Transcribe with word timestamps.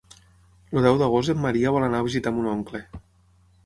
El 0.79 0.87
deu 0.89 0.97
d'agost 1.03 1.35
en 1.35 1.41
Maria 1.45 1.77
vol 1.79 1.87
anar 1.91 2.03
a 2.03 2.09
visitar 2.11 2.37
mon 2.39 2.53
oncle. 2.57 2.87